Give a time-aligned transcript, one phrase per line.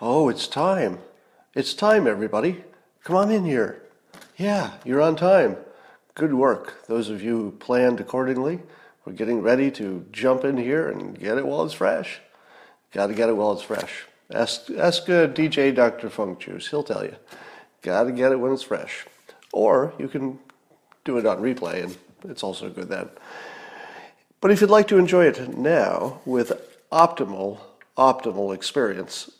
[0.00, 0.98] Oh, it's time.
[1.54, 2.64] It's time, everybody.
[3.04, 3.82] Come on in here.
[4.36, 5.56] Yeah, you're on time.
[6.14, 6.86] Good work.
[6.86, 8.60] Those of you who planned accordingly,
[9.04, 12.20] we're getting ready to jump in here and get it while it's fresh.
[12.92, 14.04] Got to get it while it's fresh.
[14.32, 16.10] Ask, ask uh, DJ Dr.
[16.10, 16.68] Funk Juice.
[16.68, 17.14] He'll tell you.
[17.82, 19.06] Got to get it when it's fresh.
[19.52, 20.38] Or you can
[21.06, 21.96] do it on replay, and
[22.28, 23.08] it's also good then.
[24.40, 26.52] But if you'd like to enjoy it now with
[26.92, 27.60] optimal,
[27.96, 29.30] optimal experience,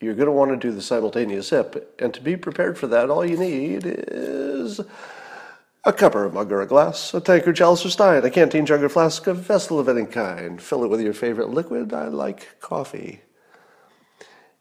[0.00, 1.96] you're going to want to do the simultaneous sip.
[1.98, 4.80] And to be prepared for that, all you need is
[5.84, 8.66] a cup or a mug or a glass, a tankard, chalice or stein, a canteen,
[8.66, 10.60] jug or flask, a vessel of any kind.
[10.60, 11.92] Fill it with your favorite liquid.
[11.92, 13.22] I like coffee.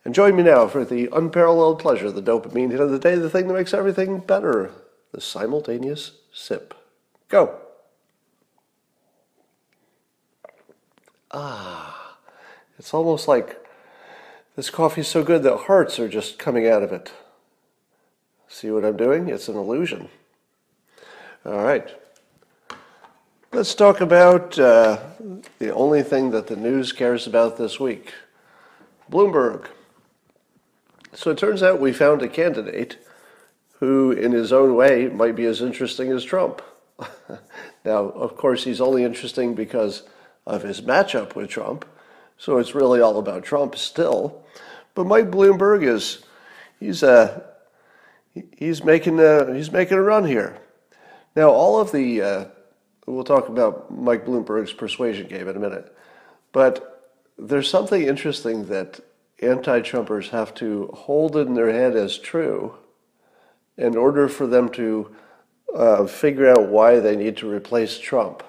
[0.06, 3.16] And join me now for the unparalleled pleasure, of the dopamine hit of the day,
[3.16, 4.72] the thing that makes everything better,
[5.16, 6.74] the simultaneous sip.
[7.30, 7.56] Go.
[11.32, 12.18] Ah,
[12.78, 13.66] it's almost like
[14.58, 17.14] this coffee's so good that hearts are just coming out of it.
[18.50, 19.30] See what I'm doing?
[19.30, 20.10] It's an illusion.
[21.46, 21.90] All right.
[23.54, 25.00] Let's talk about uh,
[25.60, 28.14] the only thing that the news cares about this week
[29.10, 29.68] Bloomberg.
[31.14, 32.98] So it turns out we found a candidate
[33.80, 36.62] who, in his own way, might be as interesting as Trump.
[37.86, 40.04] now, of course, he's only interesting because
[40.46, 41.86] of his matchup with Trump,
[42.38, 44.44] so it's really all about Trump still.
[44.94, 46.24] But Mike Bloomberg is
[46.80, 47.42] he's uh,
[48.58, 50.58] he's making a, he's making a run here.
[51.36, 52.46] Now, all of the uh,
[53.06, 55.94] we'll talk about Mike Bloomberg's persuasion game in a minute,
[56.54, 59.02] but there's something interesting that
[59.42, 62.74] anti-Trumpers have to hold in their head as true
[63.78, 65.16] in order for them to
[65.76, 68.44] uh, figure out why they need to replace Trump.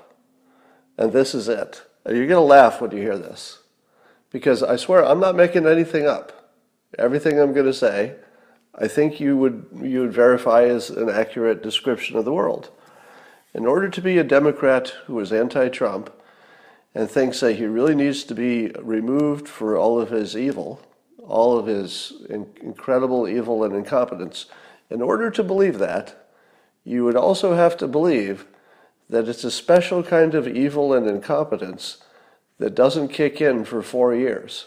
[0.96, 1.82] And this is it.
[2.06, 3.60] You're going to laugh when you hear this.
[4.30, 6.53] Because I swear, I'm not making anything up.
[6.98, 8.16] Everything I'm going to say,
[8.75, 12.70] I think you would, you would verify as an accurate description of the world.
[13.54, 16.12] In order to be a Democrat who is anti Trump
[16.94, 20.81] and thinks that he really needs to be removed for all of his evil,
[21.26, 24.47] all of his incredible evil and incompetence,
[24.91, 26.28] in order to believe that,
[26.84, 28.47] you would also have to believe
[29.08, 31.98] that it's a special kind of evil and incompetence
[32.58, 34.66] that doesn't kick in for four years.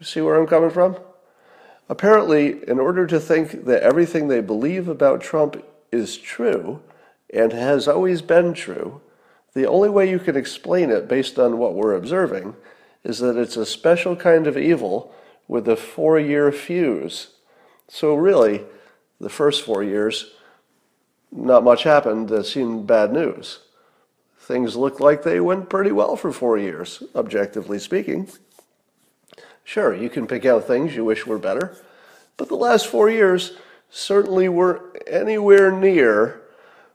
[0.00, 0.98] See where I'm coming from?
[1.88, 5.62] Apparently, in order to think that everything they believe about Trump
[5.92, 6.80] is true
[7.32, 9.00] and has always been true,
[9.54, 12.56] the only way you can explain it based on what we're observing
[13.02, 15.14] is that it's a special kind of evil
[15.46, 17.33] with a four year fuse.
[17.88, 18.64] So, really,
[19.20, 20.32] the first four years,
[21.30, 23.60] not much happened that seemed bad news.
[24.38, 28.28] Things looked like they went pretty well for four years, objectively speaking.
[29.64, 31.76] Sure, you can pick out things you wish were better,
[32.36, 33.56] but the last four years
[33.90, 36.42] certainly weren't anywhere near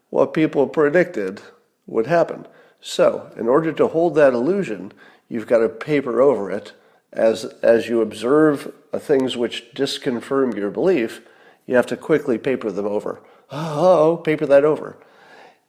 [0.09, 1.41] what people predicted
[1.87, 2.47] would happen.
[2.81, 4.93] So, in order to hold that illusion,
[5.27, 6.73] you've got to paper over it
[7.11, 11.21] as, as you observe things which disconfirm your belief,
[11.65, 13.21] you have to quickly paper them over.
[13.51, 14.97] Oh, paper that over.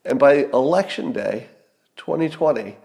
[0.04, 1.48] And by election day,
[1.96, 2.76] 2020,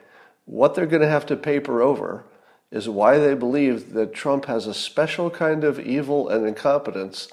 [0.46, 2.26] what they're going to have to paper over
[2.72, 7.30] is why they believe that Trump has a special kind of evil and incompetence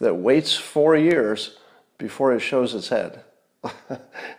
[0.00, 1.58] that waits four years
[1.98, 3.22] before it shows its head.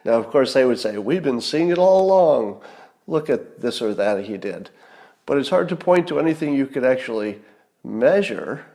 [0.03, 2.61] now, of course, they would say, We've been seeing it all along.
[3.07, 4.69] Look at this or that he did.
[5.25, 7.41] But it's hard to point to anything you could actually
[7.83, 8.65] measure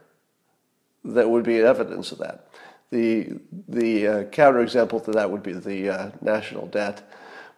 [1.04, 2.48] that would be evidence of that.
[2.90, 3.38] The,
[3.68, 7.10] the uh, counterexample to that would be the uh, national debt.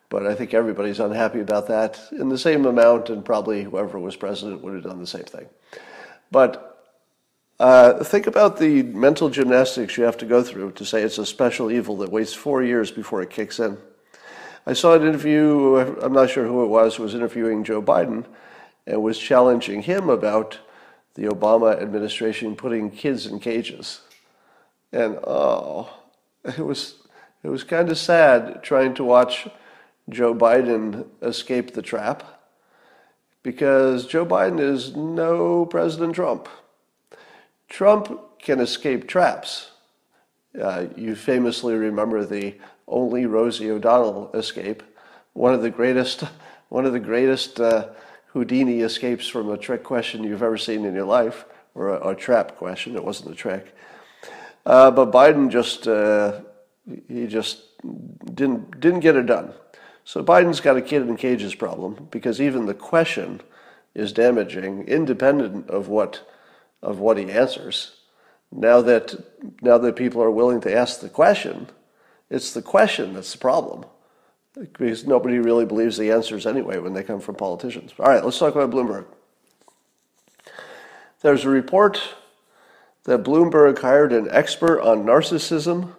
[0.08, 4.16] But I think everybody's unhappy about that in the same amount, and probably whoever was
[4.16, 5.46] president would have done the same thing.
[6.32, 6.70] But
[7.60, 11.26] uh, think about the mental gymnastics you have to go through to say it's a
[11.26, 13.78] special evil that waits four years before it kicks in.
[14.66, 18.24] I saw an interview, I'm not sure who it was, was interviewing Joe Biden
[18.86, 20.58] and was challenging him about
[21.14, 24.00] the Obama administration putting kids in cages.
[24.92, 25.90] And oh,
[26.44, 26.96] it was
[27.42, 29.48] it was kind of sad trying to watch
[30.08, 32.22] Joe Biden escape the trap
[33.42, 36.48] because Joe Biden is no President Trump.
[37.68, 39.70] Trump can escape traps.
[40.60, 42.54] Uh, you famously remember the
[42.88, 44.82] only Rosie O'Donnell escape,
[45.32, 46.24] one of the greatest,
[46.68, 47.88] one of the greatest uh,
[48.32, 51.44] Houdini escapes from a trick question you've ever seen in your life,
[51.74, 52.96] or a, a trap question.
[52.96, 53.74] It wasn't a trick.
[54.64, 56.40] Uh, but Biden just uh,
[57.08, 57.62] He just
[58.34, 59.52] didn't didn't get it done.
[60.04, 63.40] So Biden's got a kid in cages problem because even the question
[63.94, 66.28] is damaging, independent of what
[66.82, 67.96] of what he answers.
[68.50, 69.14] Now that
[69.62, 71.68] now that people are willing to ask the question,
[72.28, 73.84] it's the question that's the problem.
[74.60, 77.92] Because nobody really believes the answers anyway when they come from politicians.
[77.98, 79.06] All right, let's talk about Bloomberg.
[81.22, 82.00] There's a report
[83.04, 85.94] that Bloomberg hired an expert on narcissism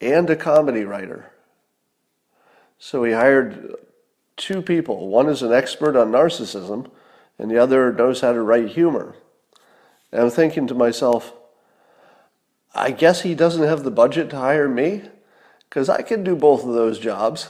[0.00, 1.30] and a comedy writer.
[2.78, 3.74] So he hired
[4.36, 5.08] two people.
[5.08, 6.90] One is an expert on narcissism,
[7.38, 9.14] and the other knows how to write humor.
[10.12, 11.32] And I'm thinking to myself,
[12.74, 15.02] I guess he doesn't have the budget to hire me
[15.68, 17.48] because I can do both of those jobs.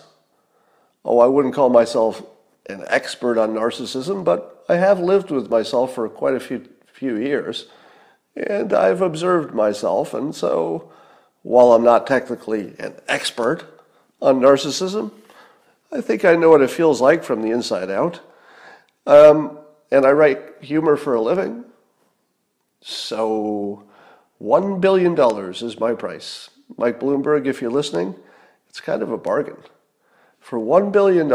[1.06, 2.20] Oh, I wouldn't call myself
[2.68, 7.16] an expert on narcissism, but I have lived with myself for quite a few, few
[7.16, 7.66] years,
[8.36, 10.90] and I've observed myself, and so
[11.42, 13.62] while I'm not technically an expert
[14.20, 15.12] on narcissism,
[15.92, 18.20] I think I know what it feels like from the inside out.
[19.06, 19.60] Um,
[19.92, 21.64] and I write humor for a living.
[22.80, 23.84] So
[24.42, 25.16] $1 billion
[25.52, 26.50] is my price.
[26.76, 28.16] Mike Bloomberg, if you're listening,
[28.68, 29.58] it's kind of a bargain.
[30.46, 31.32] For $1 billion,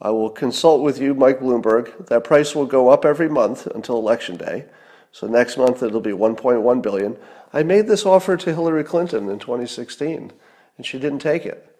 [0.00, 2.08] I will consult with you, Mike Bloomberg.
[2.08, 4.64] That price will go up every month until election day.
[5.12, 7.16] So next month it'll be 1.1 billion.
[7.52, 10.32] I made this offer to Hillary Clinton in 2016
[10.76, 11.78] and she didn't take it.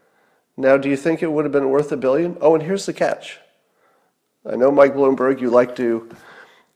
[0.57, 2.39] Now, do you think it would have been worth a billion?
[2.41, 3.41] Oh, and here's the catch.
[4.49, 6.15] I know Mike Bloomberg, you like to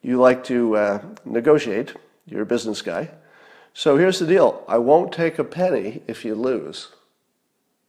[0.03, 1.95] you like to uh, negotiate.
[2.27, 3.11] You're a business guy.
[3.73, 4.65] So here's the deal.
[4.67, 6.89] I won't take a penny if you lose.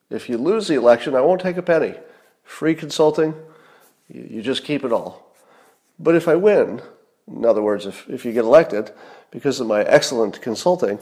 [0.09, 1.95] If you lose the election, I won't take a penny.
[2.43, 3.33] Free consulting,
[4.09, 5.33] you, just keep it all.
[5.99, 6.81] But if I win,
[7.27, 8.91] in other words, if, if you get elected,
[9.31, 10.99] because of my excellent consulting,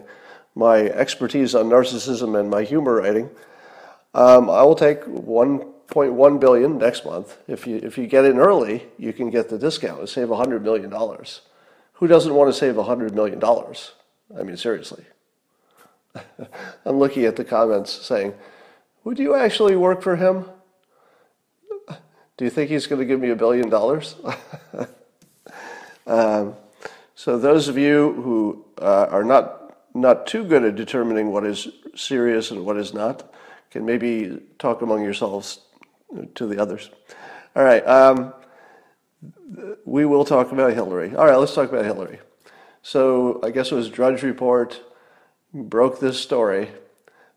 [0.56, 3.30] my expertise on narcissism and my humor writing,
[4.16, 7.38] um, I will take 1.1 billion next month.
[7.48, 10.63] If you if you get in early, you can get the discount and save 100
[10.63, 11.42] million dollars.
[11.96, 13.92] Who doesn't want to save 100 million dollars?
[14.38, 15.04] I mean, seriously.
[16.86, 18.34] I'm looking at the comments saying,
[19.06, 20.46] "Would you actually work for him?
[22.38, 24.16] Do you think he's going to give me a billion dollars?"
[26.07, 26.56] um,
[27.16, 29.62] so those of you who uh, are not
[29.94, 33.31] not too good at determining what is serious and what is not,
[33.72, 35.62] can maybe talk among yourselves
[36.36, 36.90] to the others.
[37.56, 38.34] All right, um,
[39.86, 41.16] we will talk about Hillary.
[41.16, 42.19] All right, let's talk about Hillary.
[42.81, 44.81] So I guess it was Drudge Report
[45.54, 46.69] broke this story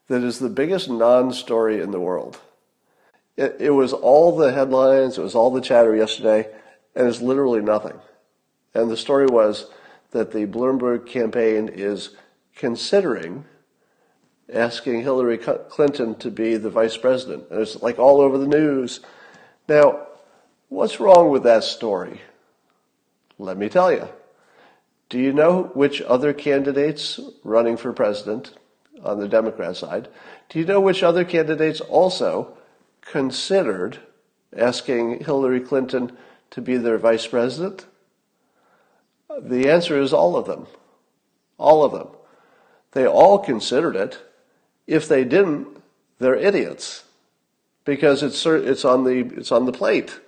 [0.09, 2.39] that is the biggest non-story in the world.
[3.37, 6.49] It, it was all the headlines, it was all the chatter yesterday,
[6.95, 7.99] and it's literally nothing.
[8.75, 9.67] And the story was
[10.11, 12.11] that the Bloomberg campaign is
[12.57, 13.45] considering
[14.53, 17.47] asking Hillary Clinton to be the vice president.
[17.51, 19.01] And it's like all over the news.
[19.69, 20.07] Now,
[20.69, 22.21] what's wrong with that story?
[23.39, 24.09] Let me tell you.
[25.11, 28.53] Do you know which other candidates running for president
[29.05, 30.09] on the Democrat side?
[30.49, 32.57] Do you know which other candidates also
[33.03, 33.99] considered
[34.57, 36.17] asking Hillary Clinton
[36.51, 37.87] to be their vice president?
[39.41, 40.67] The answer is all of them.
[41.59, 42.09] All of them.
[42.93, 44.19] They all considered it.
[44.87, 45.69] If they didn't,
[46.19, 47.05] they're idiots
[47.85, 50.21] because it's it's on the it's on the plate.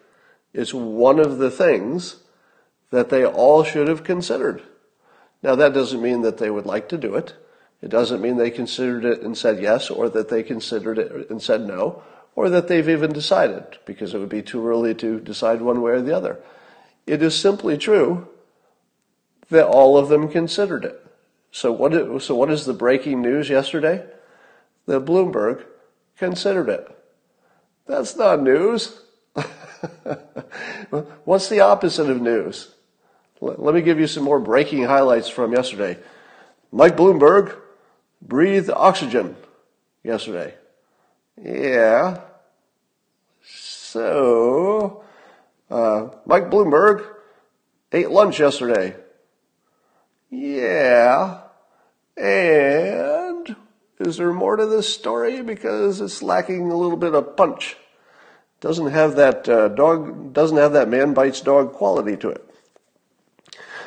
[0.52, 2.16] It's one of the things
[2.90, 4.62] that they all should have considered.
[5.42, 7.34] Now that doesn't mean that they would like to do it.
[7.82, 11.40] It doesn't mean they considered it and said yes, or that they considered it and
[11.40, 12.02] said no,
[12.34, 15.92] or that they've even decided, because it would be too early to decide one way
[15.92, 16.38] or the other.
[17.06, 18.28] It is simply true
[19.48, 21.04] that all of them considered it.
[21.50, 24.04] So what, so what is the breaking news yesterday?
[24.86, 25.64] That Bloomberg
[26.16, 26.86] considered it.
[27.86, 29.00] That's not news.
[31.24, 32.74] What's the opposite of news?
[33.40, 35.98] Let me give you some more breaking highlights from yesterday.
[36.70, 37.56] Mike Bloomberg
[38.22, 39.36] breathed oxygen
[40.02, 40.54] yesterday.
[41.42, 42.20] Yeah.
[43.44, 45.02] So,
[45.70, 47.06] uh, Mike Bloomberg
[47.92, 48.96] ate lunch yesterday.
[50.30, 51.40] Yeah.
[52.16, 53.56] And
[53.98, 55.42] is there more to this story?
[55.42, 57.76] Because it's lacking a little bit of punch.
[58.60, 62.46] Doesn't have that uh, dog, doesn't have that man bites dog quality to it.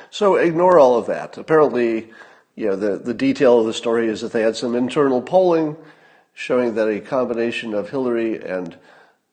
[0.09, 1.37] So ignore all of that.
[1.37, 2.11] Apparently,
[2.55, 5.75] you know, the, the detail of the story is that they had some internal polling
[6.33, 8.77] showing that a combination of Hillary and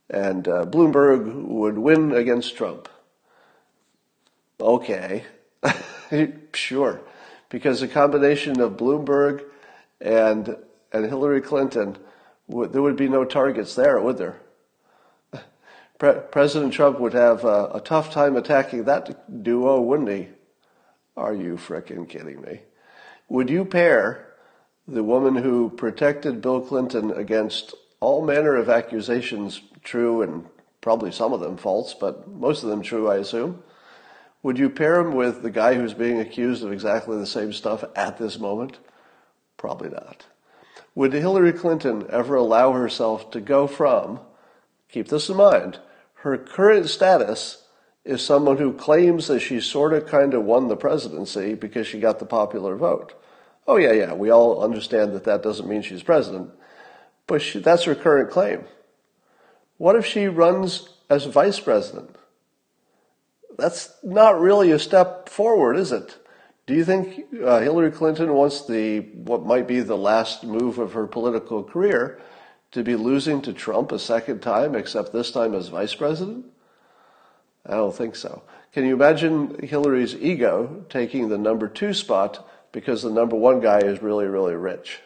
[0.08, 2.88] and uh, Bloomberg would win against Trump.
[4.60, 5.24] Okay.
[6.54, 7.00] sure,
[7.48, 9.44] because a combination of Bloomberg
[10.00, 10.56] and
[10.92, 11.96] and Hillary Clinton,
[12.48, 14.40] there would be no targets there, would there?
[15.98, 20.28] Pre- President Trump would have a, a tough time attacking that duo, wouldn't he?
[21.16, 22.60] Are you fricking kidding me?
[23.30, 24.26] Would you pair
[24.88, 30.46] the woman who protected Bill Clinton against all manner of accusations, true and
[30.80, 33.62] probably some of them false, but most of them true, I assume?
[34.42, 37.84] Would you pair him with the guy who's being accused of exactly the same stuff
[37.94, 38.80] at this moment?
[39.56, 40.26] Probably not.
[40.96, 44.18] Would Hillary Clinton ever allow herself to go from,
[44.88, 45.78] keep this in mind,
[46.14, 47.64] her current status
[48.04, 52.00] is someone who claims that she sort of kind of won the presidency because she
[52.00, 53.14] got the popular vote.
[53.70, 56.50] Oh, yeah, yeah, we all understand that that doesn't mean she's president,
[57.28, 58.64] but she, that's her current claim.
[59.76, 62.16] What if she runs as vice president?
[63.56, 66.18] That's not really a step forward, is it?
[66.66, 70.94] Do you think uh, Hillary Clinton wants the what might be the last move of
[70.94, 72.20] her political career
[72.72, 76.44] to be losing to Trump a second time, except this time as vice president?
[77.64, 78.42] I don't think so.
[78.72, 83.80] Can you imagine Hillary's ego taking the number two spot because the number one guy
[83.80, 85.00] is really, really rich?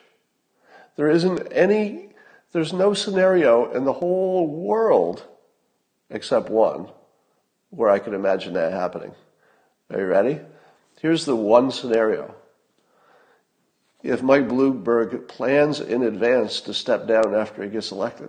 [0.96, 2.10] There isn't any,
[2.52, 5.26] there's no scenario in the whole world
[6.10, 6.88] except one
[7.70, 9.12] where I could imagine that happening.
[9.90, 10.40] Are you ready?
[11.00, 12.34] Here's the one scenario
[14.04, 18.28] if Mike Bloomberg plans in advance to step down after he gets elected.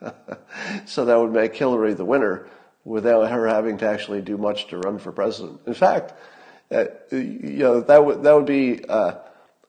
[0.86, 2.48] so that would make Hillary the winner
[2.84, 5.60] without her having to actually do much to run for president.
[5.66, 6.14] In fact,
[6.74, 9.14] uh, you know, that would, that would be uh,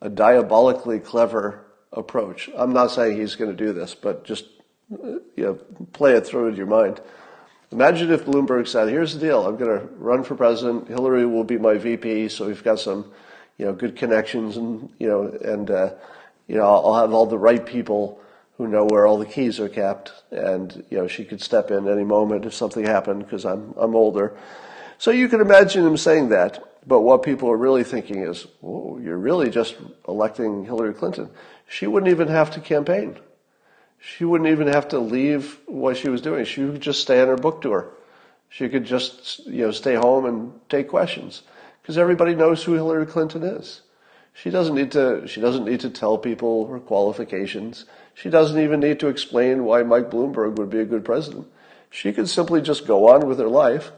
[0.01, 2.49] a diabolically clever approach.
[2.55, 4.45] I'm not saying he's going to do this, but just
[4.89, 5.53] you know,
[5.93, 7.01] play it through in your mind.
[7.71, 10.87] Imagine if Bloomberg said, "Here's the deal: I'm going to run for president.
[10.87, 13.11] Hillary will be my VP, so we've got some
[13.57, 15.93] you know, good connections and, you know, and, uh,
[16.47, 18.19] you know, I'll have all the right people
[18.57, 20.11] who know where all the keys are kept.
[20.31, 23.95] And, you know, she could step in any moment if something happened because I'm, I'm
[23.95, 24.37] older.
[24.97, 26.63] So you can imagine him saying that.
[26.87, 29.75] But what people are really thinking is, oh, you're really just
[30.07, 31.29] electing Hillary Clinton.
[31.67, 33.17] She wouldn't even have to campaign.
[33.97, 36.45] She wouldn't even have to leave what she was doing.
[36.45, 37.89] She could just stay on her book tour.
[38.49, 41.41] She could just, you know, stay home and take questions
[41.81, 43.81] because everybody knows who Hillary Clinton is.
[44.33, 47.85] She doesn't need to, she doesn't need to tell people her qualifications.
[48.13, 51.47] She doesn't even need to explain why Mike Bloomberg would be a good president.
[51.89, 53.91] She could simply just go on with her life,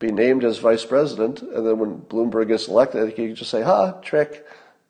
[0.00, 3.62] be named as vice president, and then when Bloomberg gets elected, he can just say,
[3.62, 4.46] ha, trick,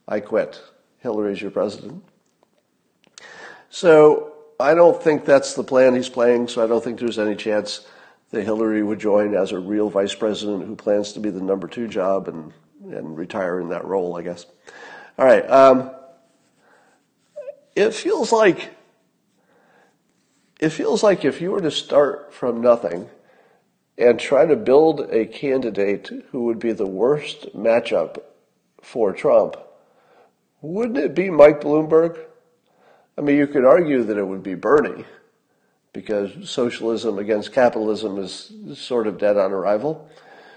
[0.08, 0.62] I quit.
[1.00, 2.04] Hillary's your president.
[3.70, 7.34] So I don't think that's the plan he's playing, so I don't think there's any
[7.34, 7.86] chance
[8.30, 11.66] that Hillary would join as a real vice president who plans to be the number
[11.66, 12.52] two job and,
[12.84, 14.46] and retire in that role, I guess.
[15.18, 15.48] All right.
[15.50, 15.90] Um,
[17.74, 18.70] it feels like
[20.60, 23.08] it feels like if you were to start from nothing
[24.00, 28.18] and try to build a candidate who would be the worst matchup
[28.80, 29.56] for Trump,
[30.62, 32.18] wouldn't it be Mike Bloomberg?
[33.18, 35.04] I mean, you could argue that it would be Bernie
[35.92, 40.08] because socialism against capitalism is sort of dead on arrival.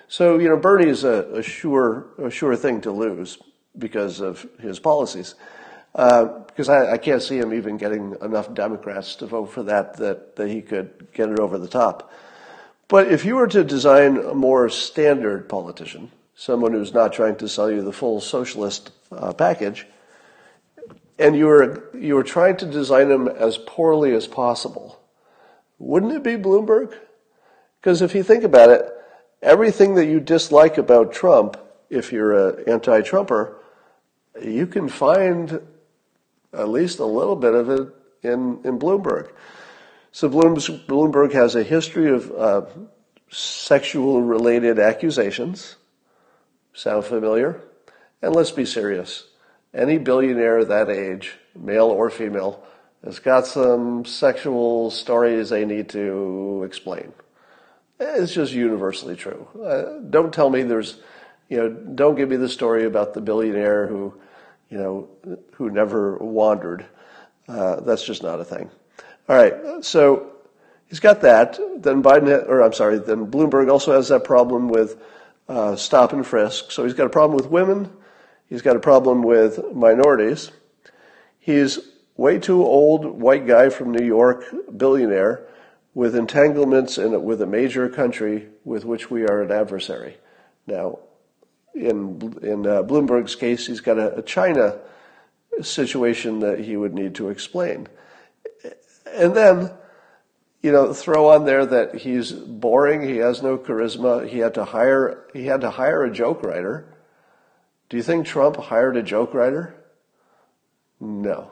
[0.08, 3.38] So, you know, Bernie is a, a sure, a sure thing to lose
[3.78, 5.36] because of his policies.
[5.96, 9.98] Uh, because I, I, can't see him even getting enough Democrats to vote for that,
[9.98, 12.12] that that he could get it over the top.
[12.94, 17.50] But if you were to design a more standard politician, someone who's not trying to
[17.50, 19.88] sell you the full socialist uh, package,
[21.18, 25.02] and you were you were trying to design him as poorly as possible,
[25.80, 26.96] wouldn't it be Bloomberg?
[27.82, 28.88] Because if you think about it,
[29.42, 31.58] everything that you dislike about Trump,
[31.90, 33.58] if you're an anti Trumper,
[34.40, 35.62] you can find
[36.54, 37.88] at least a little bit of it
[38.22, 39.32] in, in Bloomberg.
[40.16, 42.62] So Bloomberg has a history of uh,
[43.32, 45.76] sexual related accusations.
[46.72, 47.60] Sound familiar?
[48.22, 49.26] And let's be serious.
[49.74, 52.64] Any billionaire that age, male or female,
[53.04, 57.12] has got some sexual stories they need to explain.
[58.00, 59.48] It's just universally true.
[59.60, 61.02] Uh, don't tell me there's,
[61.50, 64.14] you know, don't give me the story about the billionaire who,
[64.70, 65.10] you know,
[65.54, 66.86] who never wandered.
[67.48, 68.70] Uh, that's just not a thing.
[69.30, 70.34] All right, so
[70.88, 71.58] he's got that.
[71.78, 75.02] Then Biden, or I'm sorry, then Bloomberg also has that problem with
[75.48, 76.72] uh, stop and frisk.
[76.72, 77.90] So he's got a problem with women.
[78.50, 80.52] He's got a problem with minorities.
[81.40, 81.80] He's
[82.18, 85.48] way too old white guy from New York, billionaire,
[85.94, 90.18] with entanglements in, with a major country with which we are an adversary.
[90.68, 91.00] Now,
[91.74, 94.80] in in uh, Bloomberg's case, he's got a, a China
[95.62, 97.88] situation that he would need to explain.
[99.14, 99.72] And then,
[100.62, 104.66] you know, throw on there that he's boring, he has no charisma, he had to
[104.66, 106.86] hire he had to hire a joke writer.
[107.90, 109.76] Do you think Trump hired a joke writer?
[111.00, 111.52] No.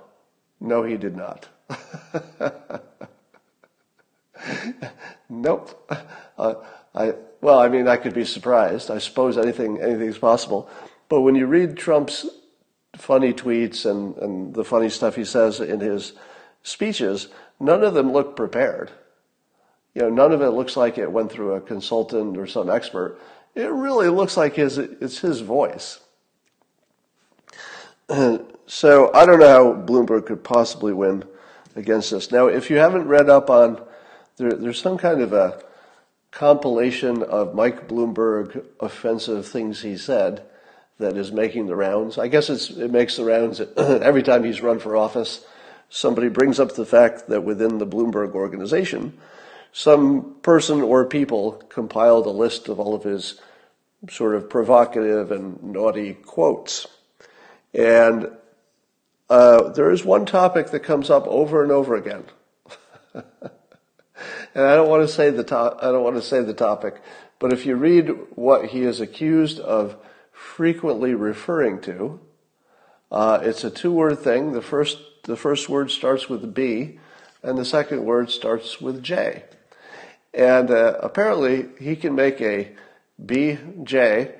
[0.59, 1.47] No, he did not.
[5.29, 5.91] nope.
[6.37, 6.55] Uh,
[6.93, 8.91] I well, I mean, I could be surprised.
[8.91, 10.69] I suppose anything anything's possible.
[11.09, 12.27] But when you read Trump's
[12.95, 16.13] funny tweets and, and the funny stuff he says in his
[16.63, 17.27] speeches,
[17.61, 18.91] none of them look prepared.
[19.93, 23.19] You know, none of it looks like it went through a consultant or some expert.
[23.55, 25.99] It really looks like his, it's his voice.
[28.67, 31.25] so I don't know how Bloomberg could possibly win
[31.75, 32.31] against this.
[32.31, 33.81] Now, if you haven't read up on,
[34.37, 35.61] there, there's some kind of a
[36.31, 40.43] compilation of Mike Bloomberg offensive things he said
[40.99, 42.17] that is making the rounds.
[42.17, 45.45] I guess it makes the rounds every time he's run for office.
[45.93, 49.17] Somebody brings up the fact that within the Bloomberg organization,
[49.73, 53.39] some person or people compiled a list of all of his
[54.09, 56.87] sort of provocative and naughty quotes.
[57.73, 58.31] And
[59.29, 62.23] uh, there is one topic that comes up over and over again.
[63.13, 63.25] and
[64.55, 67.01] I don't want to say the to- I don't want to say the topic,
[67.37, 69.97] but if you read what he is accused of
[70.41, 72.19] frequently referring to.
[73.11, 74.53] Uh, it's a two-word thing.
[74.53, 76.99] The first the first word starts with B,
[77.43, 79.43] and the second word starts with J.
[80.33, 82.71] And uh, apparently, he can make a
[83.23, 84.35] BJ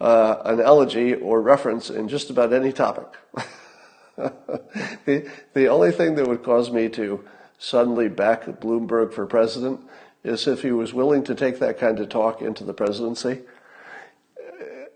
[0.00, 3.06] uh, an elegy or reference in just about any topic.
[4.16, 7.24] the, the only thing that would cause me to
[7.58, 9.80] suddenly back Bloomberg for president
[10.24, 13.40] is if he was willing to take that kind of talk into the presidency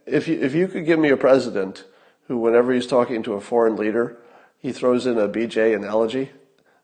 [0.06, 1.84] if you, if you could give me a president
[2.28, 4.16] who, whenever he's talking to a foreign leader,
[4.64, 6.30] he throws in a BJ analogy,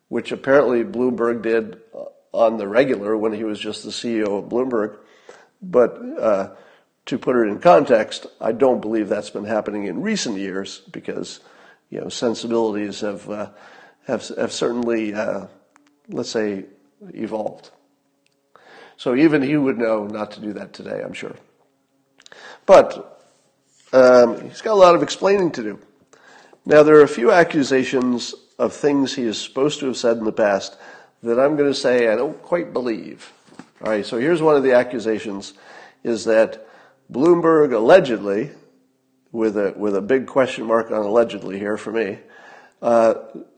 [0.08, 1.80] which apparently Bloomberg did
[2.30, 4.98] on the regular when he was just the CEO of Bloomberg.
[5.62, 6.50] But uh,
[7.06, 11.40] to put it in context, I don't believe that's been happening in recent years because
[11.88, 13.48] you know sensibilities have uh,
[14.06, 15.46] have have certainly uh,
[16.10, 16.66] let's say
[17.14, 17.70] evolved.
[18.98, 21.34] So even he would know not to do that today, I'm sure.
[22.66, 23.22] But
[23.94, 25.78] um, he's got a lot of explaining to do.
[26.70, 30.24] Now, there are a few accusations of things he is supposed to have said in
[30.24, 30.76] the past
[31.20, 33.32] that I'm going to say I don't quite believe.
[33.82, 35.54] All right, so here's one of the accusations
[36.04, 36.68] is that
[37.12, 38.52] Bloomberg allegedly,
[39.32, 42.20] with a, with a big question mark on allegedly here for me,
[42.80, 43.14] uh,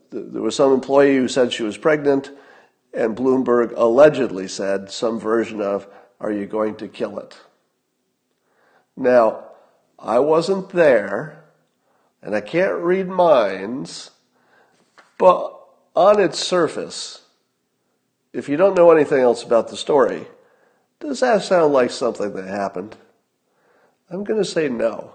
[0.09, 2.31] there was some employee who said she was pregnant,
[2.95, 5.85] and Bloomberg allegedly said some version of,
[6.19, 7.37] Are you going to kill it?
[8.97, 9.49] Now,
[9.99, 11.42] I wasn't there,
[12.23, 14.11] and I can't read minds,
[15.17, 15.53] but
[15.95, 17.21] on its surface,
[18.31, 20.25] if you don't know anything else about the story,
[20.99, 22.95] does that sound like something that happened?
[24.09, 25.11] I'm going to say no.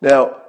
[0.00, 0.42] Now,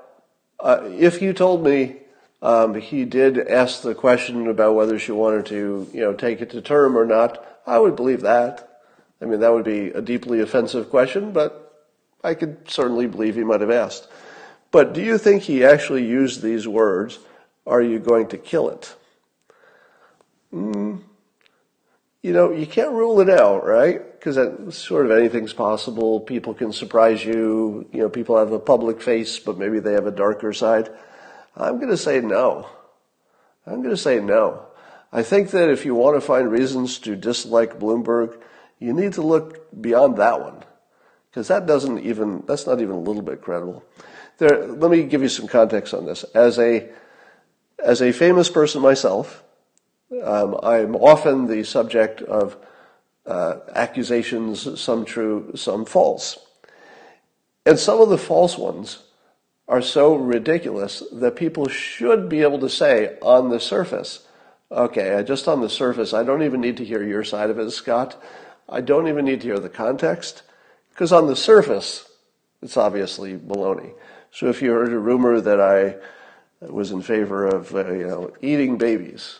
[0.59, 1.97] uh, if you told me
[2.41, 6.49] um, he did ask the question about whether she wanted to, you know, take it
[6.51, 8.81] to term or not, I would believe that.
[9.21, 11.85] I mean, that would be a deeply offensive question, but
[12.23, 14.07] I could certainly believe he might have asked.
[14.71, 17.19] But do you think he actually used these words,
[17.65, 18.95] are you going to kill it?
[20.53, 21.01] Mm,
[22.21, 24.01] you know, you can't rule it out, right?
[24.11, 26.19] Because sort of anything's possible.
[26.19, 27.87] People can surprise you.
[27.91, 30.89] You know, people have a public face, but maybe they have a darker side.
[31.55, 32.67] I'm going to say no.
[33.67, 34.65] I'm going to say no.
[35.11, 38.37] I think that if you want to find reasons to dislike Bloomberg,
[38.79, 40.63] you need to look beyond that one
[41.29, 43.83] because that doesn't even that's not even a little bit credible.
[44.37, 46.23] There, let me give you some context on this.
[46.35, 46.89] As a
[47.79, 49.43] as a famous person myself,
[50.23, 52.57] um, I'm often the subject of
[53.25, 56.37] uh, accusations, some true, some false,
[57.65, 58.99] and some of the false ones
[59.67, 64.27] are so ridiculous that people should be able to say on the surface,
[64.71, 67.71] okay, just on the surface, I don't even need to hear your side of it,
[67.71, 68.21] Scott.
[68.69, 70.43] I don't even need to hear the context.
[70.89, 72.09] Because on the surface,
[72.61, 73.93] it's obviously baloney.
[74.35, 75.95] So if you heard a rumor that I
[76.59, 79.39] was in favor of, uh, you know, eating babies.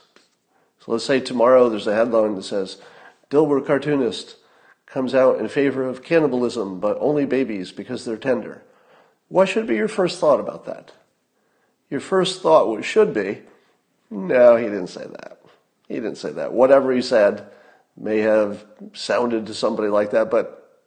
[0.80, 2.78] So let's say tomorrow there's a headline that says,
[3.30, 4.38] Dilbert cartoonist
[4.86, 8.64] comes out in favor of cannibalism, but only babies because they're tender.
[9.28, 10.94] What should be your first thought about that?
[11.90, 13.42] Your first thought should be,
[14.10, 15.42] no, he didn't say that.
[15.90, 16.54] He didn't say that.
[16.54, 17.46] Whatever he said
[17.98, 20.80] may have sounded to somebody like that, but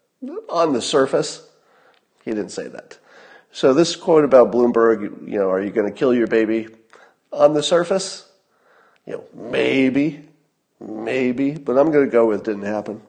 [0.49, 1.47] on the surface,
[2.25, 2.97] he didn't say that.
[3.53, 6.69] So this quote about Bloomberg, you know, are you going to kill your baby?
[7.33, 8.31] On the surface,
[9.07, 10.25] you know, maybe,
[10.81, 13.03] maybe, but I'm going to go with didn't happen.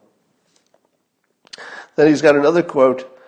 [1.96, 3.18] Then he's got another quote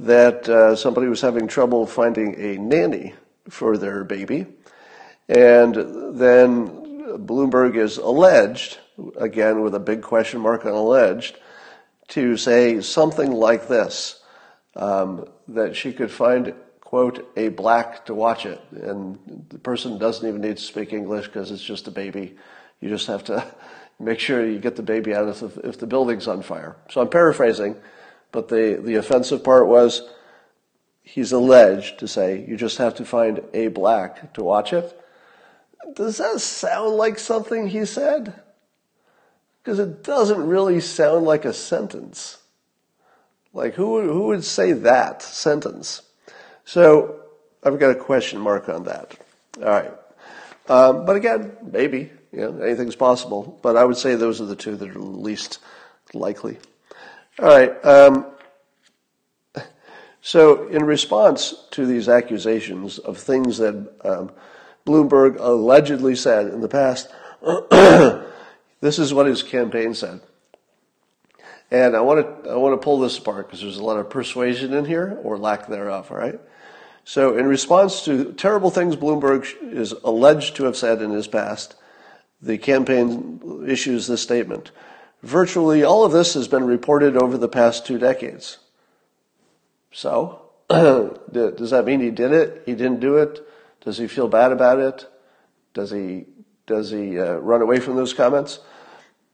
[0.00, 3.14] that uh, somebody was having trouble finding a nanny
[3.48, 4.46] for their baby.
[5.28, 5.74] And
[6.18, 6.68] then
[7.26, 8.78] Bloomberg is alleged,
[9.16, 11.38] again with a big question mark on alleged,
[12.08, 14.21] to say something like this
[14.76, 18.60] um, that she could find, quote, a black to watch it.
[18.72, 22.36] And the person doesn't even need to speak English because it's just a baby.
[22.80, 23.44] You just have to
[24.00, 26.76] make sure you get the baby out if, if the building's on fire.
[26.90, 27.76] So I'm paraphrasing,
[28.30, 30.02] but the, the offensive part was
[31.02, 34.98] he's alleged to say you just have to find a black to watch it.
[35.94, 38.40] Does that sound like something he said?
[39.62, 42.38] Because it doesn't really sound like a sentence.
[43.52, 46.02] Like who who would say that sentence?
[46.64, 47.20] So
[47.62, 49.16] I've got a question mark on that.
[49.58, 49.92] All right,
[50.68, 53.58] um, but again, maybe you know anything's possible.
[53.62, 55.58] But I would say those are the two that are least
[56.14, 56.58] likely.
[57.38, 57.84] All right.
[57.84, 58.26] Um,
[60.20, 64.32] so in response to these accusations of things that um,
[64.86, 67.08] Bloomberg allegedly said in the past,
[68.80, 70.20] this is what his campaign said.
[71.72, 74.10] And I want to I want to pull this apart because there's a lot of
[74.10, 76.12] persuasion in here or lack thereof.
[76.12, 76.38] All right.
[77.04, 81.74] So in response to terrible things Bloomberg is alleged to have said in his past,
[82.42, 84.70] the campaign issues this statement.
[85.22, 88.58] Virtually all of this has been reported over the past two decades.
[89.90, 92.64] So, does that mean he did it?
[92.66, 93.40] He didn't do it?
[93.80, 95.08] Does he feel bad about it?
[95.72, 96.26] Does he
[96.66, 98.58] does he uh, run away from those comments?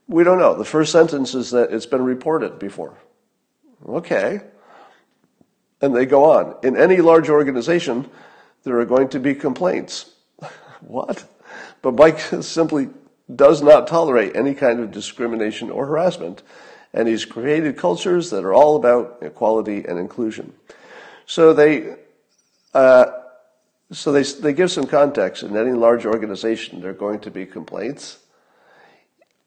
[0.09, 0.55] We don't know.
[0.55, 2.97] The first sentence is that it's been reported before.
[3.87, 4.41] Okay.
[5.81, 6.57] And they go on.
[6.63, 8.09] In any large organization,
[8.65, 10.15] there are going to be complaints.
[10.81, 11.25] what?
[11.83, 12.89] But Mike simply
[13.35, 16.43] does not tolerate any kind of discrimination or harassment.
[16.95, 20.55] And he's created cultures that are all about equality and inclusion.
[21.27, 21.97] So they,
[22.73, 23.07] uh,
[23.93, 25.43] so they, they give some context.
[25.43, 28.19] In any large organization, there are going to be complaints.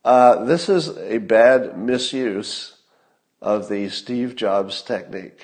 [0.03, 2.75] Uh, this is a bad misuse
[3.39, 5.39] of the Steve Jobs technique.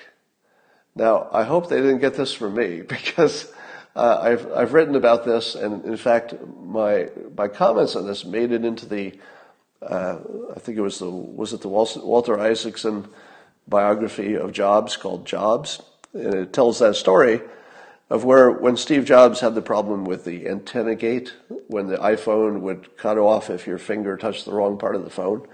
[0.95, 3.51] Now, I hope they didn't get this from me because
[3.95, 8.51] uh, I've, I've written about this, and in fact, my, my comments on this made
[8.51, 9.13] it into the,
[9.81, 10.17] uh,
[10.55, 13.07] I think it was the, was it the Walter Isaacson
[13.67, 15.81] biography of Jobs called Jobs?
[16.13, 17.41] And it tells that story
[18.09, 21.33] of where when Steve Jobs had the problem with the antenna gate,
[21.67, 25.09] when the iPhone would cut off if your finger touched the wrong part of the
[25.09, 25.45] phone.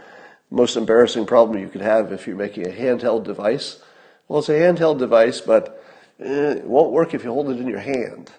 [0.51, 3.81] Most embarrassing problem you could have if you're making a handheld device.
[4.27, 5.83] Well, it's a handheld device, but
[6.19, 8.31] eh, it won't work if you hold it in your hand.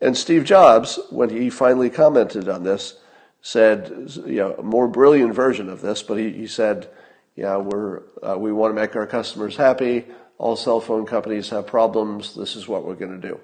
[0.00, 2.98] And Steve Jobs, when he finally commented on this,
[3.40, 6.88] said, you know, a more brilliant version of this, but he, he said,
[7.36, 10.06] yeah, we're, uh, we want to make our customers happy
[10.38, 12.34] all cell phone companies have problems.
[12.34, 13.40] This is what we're going to do.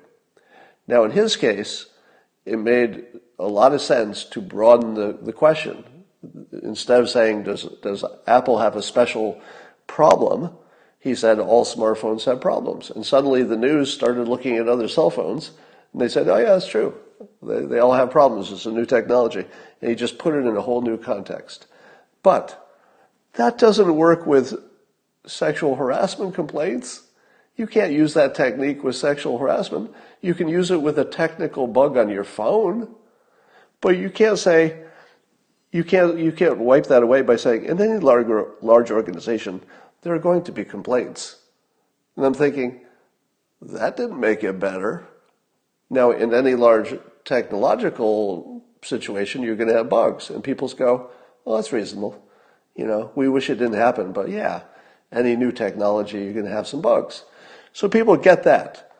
[0.87, 1.87] Now, in his case,
[2.45, 3.05] it made
[3.39, 5.85] a lot of sense to broaden the, the question.
[6.63, 9.41] Instead of saying, does, does Apple have a special
[9.87, 10.51] problem?
[10.99, 12.91] He said, all smartphones have problems.
[12.91, 15.51] And suddenly the news started looking at other cell phones
[15.93, 16.95] and they said, oh yeah, that's true.
[17.43, 18.53] They, they all have problems.
[18.53, 19.45] It's a new technology.
[19.81, 21.67] And he just put it in a whole new context.
[22.23, 22.59] But
[23.35, 24.55] that doesn't work with
[25.27, 27.03] sexual harassment complaints.
[27.57, 29.93] You can't use that technique with sexual harassment.
[30.21, 32.95] You can use it with a technical bug on your phone,
[33.81, 34.83] but you can't say,
[35.71, 38.27] you can't, you can't wipe that away by saying, in any large,
[38.61, 39.63] large organization,
[40.03, 41.37] there are going to be complaints.
[42.17, 42.81] And I'm thinking,
[43.61, 45.07] that didn't make it better.
[45.89, 50.31] Now, in any large technological situation, you're going to have bugs.
[50.31, 51.11] And people go,
[51.45, 52.23] well, that's reasonable.
[52.75, 54.63] You know, we wish it didn't happen, but yeah,
[55.13, 57.25] any new technology, you're going to have some bugs.
[57.73, 58.93] So people get that.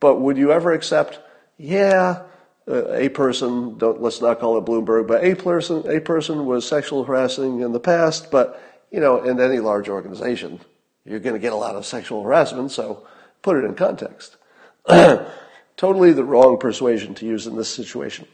[0.00, 1.20] But would you ever accept,
[1.56, 2.22] yeah,
[2.68, 6.66] uh, a person, don't, let's not call it Bloomberg, but a person, a person was
[6.66, 10.60] sexual harassing in the past, but, you know, in any large organization,
[11.04, 13.06] you're going to get a lot of sexual harassment, so
[13.42, 14.36] put it in context.
[15.76, 18.26] totally the wrong persuasion to use in this situation.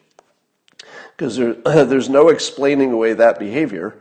[1.16, 3.96] Because there, there's no explaining away that behavior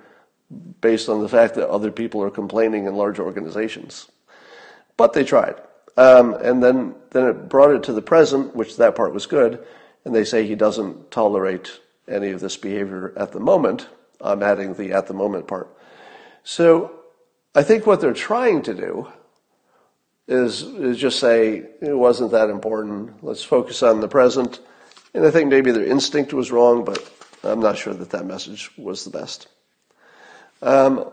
[0.82, 4.10] based on the fact that other people are complaining in large organizations.
[4.98, 5.56] But they tried.
[5.98, 9.66] Um, and then, then it brought it to the present, which that part was good,
[10.06, 13.88] and they say he doesn't tolerate any of this behavior at the moment.
[14.22, 15.70] I'm adding the at the moment part.
[16.44, 16.92] So
[17.54, 19.08] I think what they're trying to do
[20.28, 23.24] is, is just say it wasn't that important.
[23.24, 24.60] Let's focus on the present.
[25.14, 27.12] And I think maybe their instinct was wrong, but
[27.44, 29.48] I'm not sure that that message was the best.
[30.62, 31.10] Um,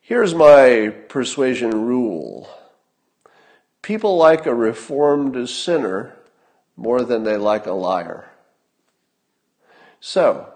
[0.00, 2.48] here's my persuasion rule.
[3.82, 6.16] People like a reformed sinner
[6.76, 8.30] more than they like a liar.
[10.00, 10.52] So,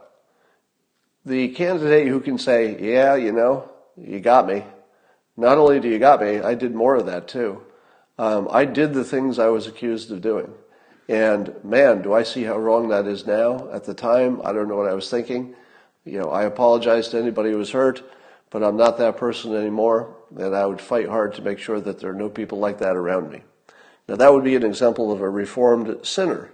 [1.24, 4.64] the candidate who can say, yeah, you know, you got me.
[5.36, 7.62] Not only do you got me, I did more of that too.
[8.18, 10.52] Um, I did the things I was accused of doing.
[11.08, 13.68] And man, do I see how wrong that is now.
[13.70, 15.54] At the time, I don't know what I was thinking.
[16.06, 18.02] You know, I apologize to anybody who was hurt,
[18.50, 20.16] but I'm not that person anymore.
[20.36, 22.96] And I would fight hard to make sure that there are no people like that
[22.96, 23.42] around me.
[24.08, 26.52] Now, that would be an example of a reformed sinner.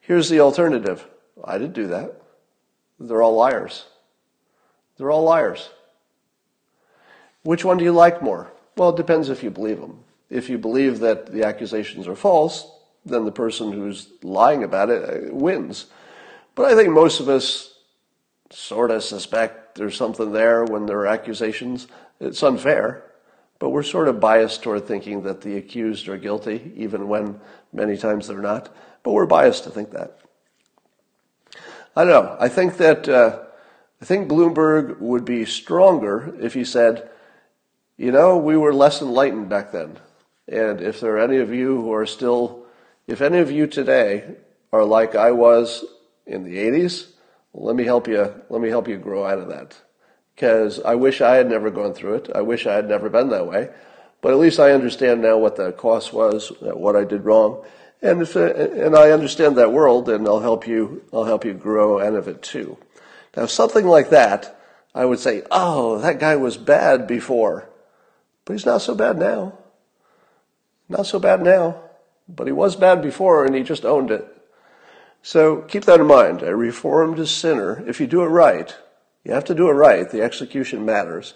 [0.00, 1.06] Here's the alternative
[1.44, 2.20] I didn't do that.
[2.98, 3.86] They're all liars.
[4.96, 5.70] They're all liars.
[7.44, 8.52] Which one do you like more?
[8.76, 10.00] Well, it depends if you believe them.
[10.28, 12.66] If you believe that the accusations are false,
[13.04, 15.86] then the person who's lying about it uh, wins.
[16.54, 17.71] But I think most of us
[18.52, 21.86] sort of suspect there's something there when there are accusations.
[22.20, 23.04] It's unfair,
[23.58, 27.40] but we're sort of biased toward thinking that the accused are guilty, even when
[27.72, 28.74] many times they're not.
[29.02, 30.18] But we're biased to think that.
[31.96, 32.36] I don't know.
[32.38, 33.40] I think that uh,
[34.00, 37.10] I think Bloomberg would be stronger if he said,
[37.96, 39.98] "You know, we were less enlightened back then,
[40.48, 42.62] and if there are any of you who are still
[43.06, 44.36] if any of you today
[44.72, 45.84] are like I was
[46.26, 47.11] in the 80s, well,
[47.54, 48.32] let me help you.
[48.48, 49.80] Let me help you grow out of that.
[50.34, 52.30] Because I wish I had never gone through it.
[52.34, 53.68] I wish I had never been that way.
[54.20, 57.64] But at least I understand now what the cost was, what I did wrong,
[58.00, 61.02] and if and I understand that world, and I'll help you.
[61.12, 62.78] I'll help you grow out of it too.
[63.36, 64.58] Now, something like that,
[64.94, 67.68] I would say, oh, that guy was bad before,
[68.44, 69.58] but he's not so bad now.
[70.88, 71.80] Not so bad now.
[72.28, 74.26] But he was bad before and he just owned it.
[75.22, 76.42] So keep that in mind.
[76.42, 78.74] A reformed sinner, if you do it right,
[79.24, 80.10] you have to do it right.
[80.10, 81.34] The execution matters.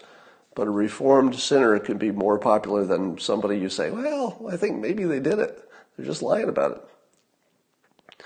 [0.55, 4.79] But a reformed sinner can be more popular than somebody you say, well, I think
[4.79, 5.69] maybe they did it.
[5.95, 8.25] They're just lying about it.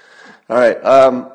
[0.50, 0.84] All right.
[0.84, 1.32] Um,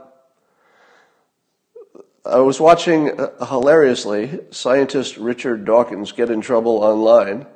[2.25, 7.47] I was watching uh, hilariously scientist Richard Dawkins get in trouble online,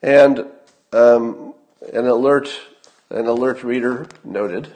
[0.00, 0.46] and
[0.92, 1.54] um,
[1.92, 2.48] an alert
[3.10, 4.68] an alert reader noted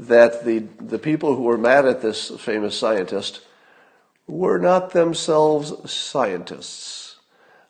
[0.00, 3.42] that the, the people who were mad at this famous scientist
[4.26, 7.16] were not themselves scientists.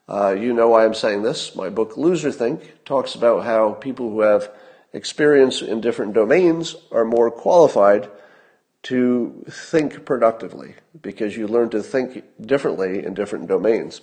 [0.08, 1.56] Uh, you know why I'm saying this.
[1.56, 4.48] My book, Loserthink, talks about how people who have
[4.92, 8.08] experience in different domains are more qualified
[8.84, 14.02] to think productively because you learn to think differently in different domains.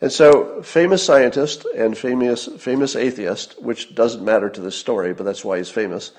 [0.00, 5.22] And so, famous scientist and famous, famous atheist, which doesn't matter to this story, but
[5.22, 6.10] that's why he's famous,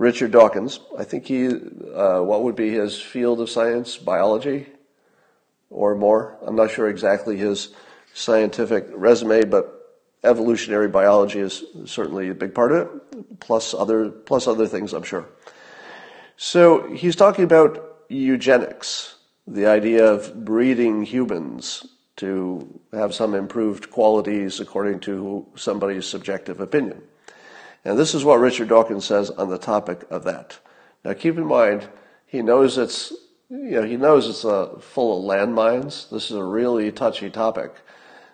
[0.00, 0.80] Richard Dawkins.
[0.98, 3.98] I think he, uh, what would be his field of science?
[3.98, 4.66] Biology
[5.68, 6.38] or more?
[6.40, 7.74] I'm not sure exactly his
[8.14, 14.46] scientific resume, but evolutionary biology is certainly a big part of it, plus other, plus
[14.46, 15.26] other things, I'm sure.
[16.38, 21.86] So he's talking about eugenics, the idea of breeding humans
[22.16, 27.02] to have some improved qualities according to somebody's subjective opinion.
[27.84, 30.58] And this is what Richard Dawkins says on the topic of that.
[31.04, 31.88] Now keep in mind,
[32.26, 33.12] he knows it's,
[33.48, 36.10] you know, he knows it's uh, full of landmines.
[36.10, 37.72] This is a really touchy topic.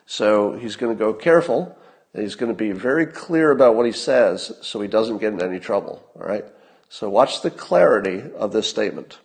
[0.07, 1.77] So he's going to go careful
[2.13, 5.33] and he's going to be very clear about what he says so he doesn't get
[5.33, 6.09] in any trouble.
[6.17, 6.45] All right.
[6.89, 9.19] So watch the clarity of this statement.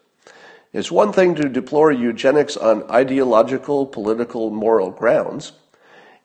[0.73, 5.51] It's one thing to deplore eugenics on ideological, political, moral grounds.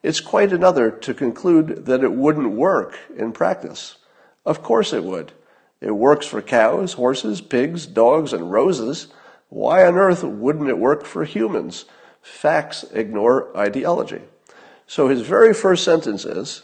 [0.03, 3.97] It's quite another to conclude that it wouldn't work in practice.
[4.45, 5.33] Of course it would.
[5.81, 9.09] It works for cows, horses, pigs, dogs, and roses.
[9.49, 11.85] Why on earth wouldn't it work for humans?
[12.23, 14.23] Facts ignore ideology.
[14.87, 16.63] So his very first sentence is,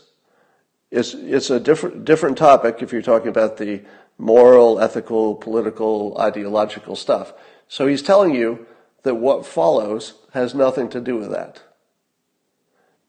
[0.91, 3.83] it's, it's a different, different topic if you're talking about the
[4.19, 7.33] moral, ethical, political, ideological stuff.
[7.67, 8.67] So he's telling you
[9.03, 11.63] that what follows has nothing to do with that.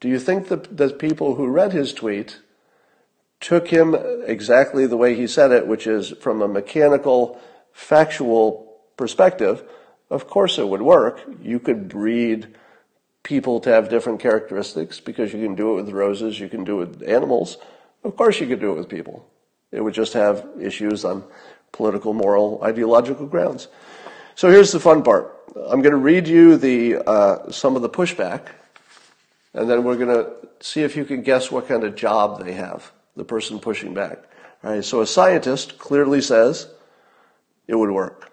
[0.00, 2.40] Do you think that the people who read his tweet
[3.40, 3.94] took him
[4.26, 7.40] exactly the way he said it, which is from a mechanical,
[7.72, 9.62] factual perspective?
[10.10, 11.20] Of course it would work.
[11.42, 12.54] You could breed
[13.22, 16.82] people to have different characteristics because you can do it with roses, you can do
[16.82, 17.56] it with animals.
[18.04, 19.26] Of course you could do it with people.
[19.72, 21.24] It would just have issues on
[21.72, 23.66] political, moral, ideological grounds.
[24.36, 25.34] So here's the fun part.
[25.56, 28.48] I'm going to read you the uh, some of the pushback,
[29.54, 32.52] And then we're going to see if you can guess what kind of job they
[32.52, 34.24] have, the person pushing back.
[34.62, 36.68] All right, so a scientist clearly says
[37.68, 38.32] it would work.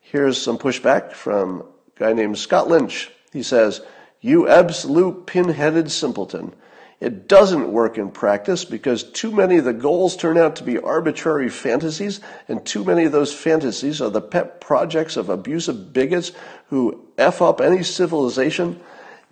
[0.00, 3.10] Here's some pushback from a guy named Scott Lynch.
[3.32, 3.82] He says,
[4.20, 6.54] You absolute pin-headed simpleton.
[7.00, 10.78] It doesn't work in practice because too many of the goals turn out to be
[10.78, 16.30] arbitrary fantasies, and too many of those fantasies are the pet projects of abusive bigots
[16.68, 18.80] who F up any civilization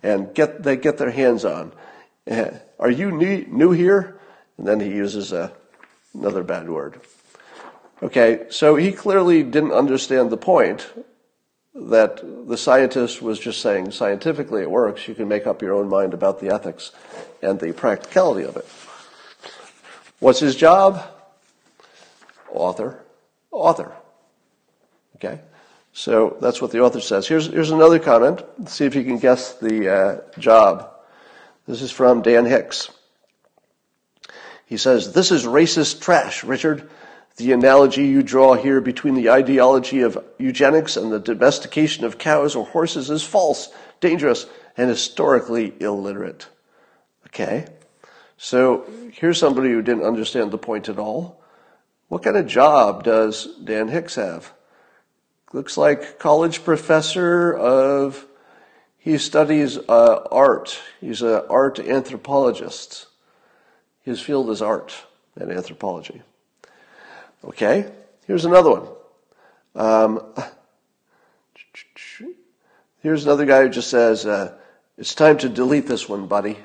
[0.03, 1.71] and get, they get their hands on.
[2.27, 4.19] Eh, are you new, new here?
[4.57, 5.51] And then he uses a,
[6.13, 7.01] another bad word.
[8.03, 10.91] Okay, so he clearly didn't understand the point
[11.73, 15.07] that the scientist was just saying scientifically it works.
[15.07, 16.91] You can make up your own mind about the ethics
[17.41, 18.67] and the practicality of it.
[20.19, 21.03] What's his job?
[22.51, 23.03] Author.
[23.51, 23.93] Author.
[25.15, 25.39] Okay?
[25.93, 27.27] So that's what the author says.
[27.27, 28.41] Here's, here's another comment.
[28.57, 30.89] Let's see if you can guess the uh, job.
[31.67, 32.89] This is from Dan Hicks.
[34.65, 36.89] He says, This is racist trash, Richard.
[37.37, 42.55] The analogy you draw here between the ideology of eugenics and the domestication of cows
[42.55, 44.45] or horses is false, dangerous,
[44.77, 46.47] and historically illiterate.
[47.27, 47.67] Okay?
[48.37, 51.41] So here's somebody who didn't understand the point at all.
[52.07, 54.53] What kind of job does Dan Hicks have?
[55.53, 58.25] Looks like college professor of,
[58.97, 60.79] he studies uh, art.
[61.01, 63.07] He's an art anthropologist.
[64.03, 64.93] His field is art
[65.35, 66.21] and anthropology.
[67.43, 67.91] Okay,
[68.27, 68.87] here's another one.
[69.75, 70.33] Um,
[73.01, 74.55] here's another guy who just says, uh,
[74.97, 76.57] It's time to delete this one, buddy.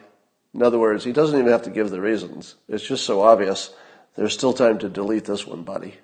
[0.55, 2.55] In other words, he doesn't even have to give the reasons.
[2.69, 3.75] It's just so obvious.
[4.15, 5.97] There's still time to delete this one, buddy.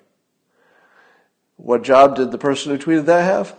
[1.63, 3.57] What job did the person who tweeted that have?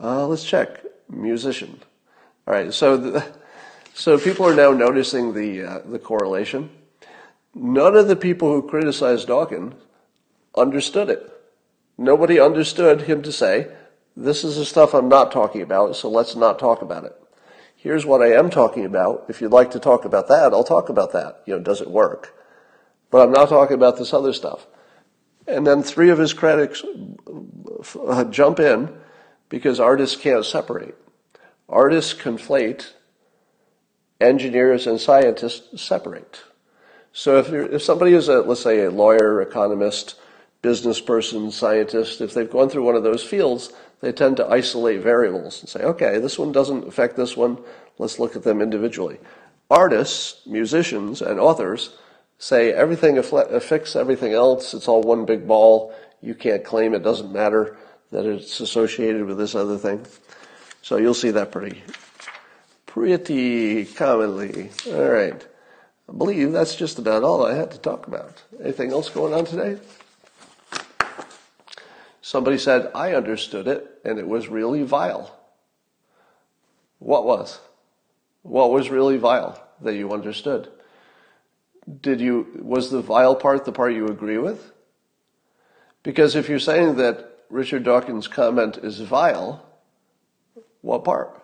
[0.00, 0.80] Uh, let's check.
[1.10, 1.78] Musician.
[2.48, 2.72] All right.
[2.72, 3.32] So, the,
[3.92, 6.70] so people are now noticing the uh, the correlation.
[7.54, 9.74] None of the people who criticized Dawkins
[10.56, 11.30] understood it.
[11.98, 13.68] Nobody understood him to say,
[14.16, 17.14] this is the stuff I'm not talking about, so let's not talk about it.
[17.76, 19.26] Here's what I am talking about.
[19.28, 21.42] If you'd like to talk about that, I'll talk about that.
[21.44, 22.34] You know, does it work?
[23.10, 24.66] But I'm not talking about this other stuff.
[25.46, 26.82] And then three of his critics
[28.00, 28.94] uh, jump in
[29.48, 30.96] because artists can't separate.
[31.68, 32.92] Artists conflate,
[34.20, 36.42] engineers and scientists separate.
[37.12, 40.16] So if, if somebody is a, let's say, a lawyer, economist,
[40.62, 45.02] business person, scientist, if they've gone through one of those fields, they tend to isolate
[45.02, 47.58] variables and say, okay, this one doesn't affect this one,
[47.98, 49.18] let's look at them individually.
[49.70, 51.96] Artists, musicians, and authors
[52.38, 57.32] say everything affects everything else, it's all one big ball, you can't claim it doesn't
[57.32, 57.76] matter
[58.10, 60.04] that it's associated with this other thing.
[60.82, 61.82] So you'll see that pretty,
[62.86, 64.70] pretty commonly.
[64.88, 65.46] All right.
[66.08, 68.42] I believe that's just about all I had to talk about.
[68.62, 69.80] Anything else going on today?
[72.20, 75.34] Somebody said, I understood it, and it was really vile.
[76.98, 77.60] What was?
[78.42, 80.68] What was really vile that you understood?
[82.00, 84.72] Did you, was the vile part the part you agree with?
[86.02, 89.66] Because if you're saying that Richard Dawkins' comment is vile,
[90.80, 91.42] what part?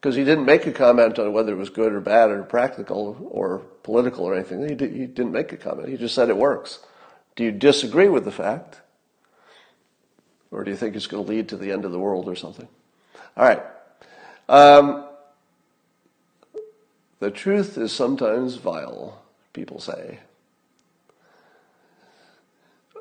[0.00, 3.28] Because he didn't make a comment on whether it was good or bad or practical
[3.30, 4.68] or political or anything.
[4.68, 5.88] He, did, he didn't make a comment.
[5.88, 6.80] He just said it works.
[7.34, 8.80] Do you disagree with the fact?
[10.50, 12.36] Or do you think it's going to lead to the end of the world or
[12.36, 12.68] something?
[13.36, 13.62] All right.
[14.48, 15.08] Um,
[17.18, 20.20] the truth is sometimes vile, people say.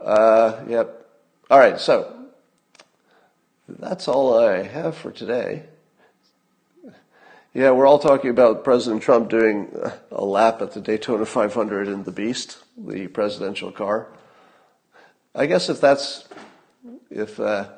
[0.01, 1.07] Uh, yep.
[1.49, 2.13] All right, so
[3.67, 5.63] that's all I have for today.
[7.53, 9.73] Yeah, we're all talking about President Trump doing
[10.11, 14.07] a lap at the Daytona 500 in the Beast, the presidential car.
[15.33, 16.27] I guess if that's
[17.09, 17.69] if uh,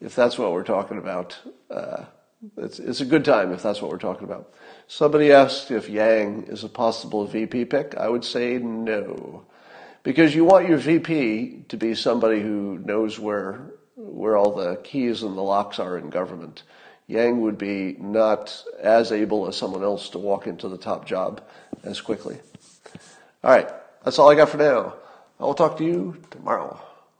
[0.00, 1.38] if that's what we're talking about.
[1.70, 2.04] Uh,
[2.56, 4.52] it's, it's a good time if that's what we're talking about.
[4.86, 7.94] Somebody asked if Yang is a possible VP pick.
[7.96, 9.44] I would say no,
[10.02, 15.22] because you want your VP to be somebody who knows where where all the keys
[15.22, 16.64] and the locks are in government.
[17.06, 21.42] Yang would be not as able as someone else to walk into the top job
[21.82, 22.38] as quickly.
[23.42, 23.68] All right,
[24.02, 24.94] that's all I got for now.
[25.38, 26.80] I will talk to you tomorrow.